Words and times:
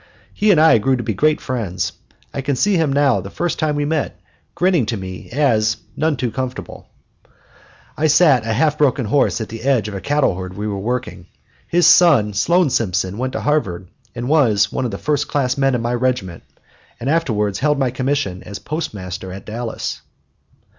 He 0.33 0.49
and 0.49 0.59
I 0.59 0.79
grew 0.79 0.95
to 0.95 1.03
be 1.03 1.13
great 1.13 1.39
friends. 1.39 1.91
I 2.33 2.41
can 2.41 2.55
see 2.55 2.75
him 2.75 2.91
now 2.91 3.21
the 3.21 3.29
first 3.29 3.59
time 3.59 3.75
we 3.75 3.85
met, 3.85 4.19
grinning 4.55 4.87
at 4.91 4.97
me 4.97 5.29
as, 5.29 5.77
none 5.95 6.17
too 6.17 6.31
comfortable, 6.31 6.87
I 7.95 8.07
sat 8.07 8.43
a 8.43 8.51
half 8.51 8.79
broken 8.79 9.05
horse 9.05 9.39
at 9.39 9.49
the 9.49 9.61
edge 9.61 9.87
of 9.87 9.93
a 9.93 10.01
cattle 10.01 10.35
herd 10.35 10.57
we 10.57 10.65
were 10.67 10.79
working. 10.79 11.27
His 11.67 11.85
son 11.85 12.33
Sloan 12.33 12.71
Simpson 12.71 13.19
went 13.19 13.33
to 13.33 13.41
Harvard, 13.41 13.89
was 14.15 14.71
one 14.71 14.85
of 14.85 14.89
the 14.91 14.97
first 14.97 15.27
class 15.27 15.55
men 15.55 15.75
in 15.75 15.83
my 15.83 15.93
regiment, 15.93 16.41
and 16.99 17.07
afterwards 17.07 17.59
held 17.59 17.77
my 17.77 17.91
commission 17.91 18.41
as 18.41 18.57
Postmaster 18.57 19.31
at 19.31 19.45
Dallas. 19.45 20.01